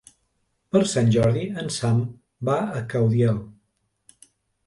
Per 0.75 0.79
Sant 0.91 1.09
Jordi 1.15 1.43
en 1.63 1.67
Sam 1.75 2.01
va 2.49 2.55
a 2.79 2.81
Caudiel. 2.95 3.37